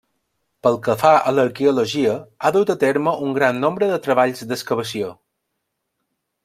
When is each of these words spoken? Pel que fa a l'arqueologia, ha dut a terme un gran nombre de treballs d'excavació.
Pel 0.67 0.77
que 0.85 0.95
fa 1.01 1.11
a 1.17 1.33
l'arqueologia, 1.39 2.15
ha 2.49 2.53
dut 2.57 2.73
a 2.75 2.77
terme 2.87 3.15
un 3.27 3.37
gran 3.39 3.63
nombre 3.67 3.93
de 3.95 4.01
treballs 4.09 4.43
d'excavació. 4.53 5.13